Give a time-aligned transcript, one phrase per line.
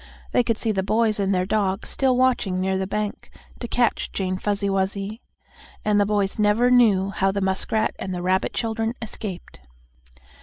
[0.31, 4.11] They could see the boys and their dog still watching near the bank to catch
[4.11, 5.21] Jane Fuzzy Wuzzy,
[5.85, 9.59] and the boys never knew how the muskrat and the rabbit children escaped.